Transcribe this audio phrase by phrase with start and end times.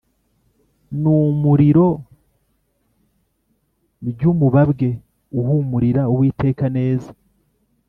[1.01, 1.87] N umuriro
[4.09, 4.89] by umubabwe
[5.39, 7.11] uhumurira uwiteka neza